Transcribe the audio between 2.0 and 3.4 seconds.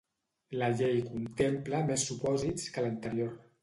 supòsits que l'anterior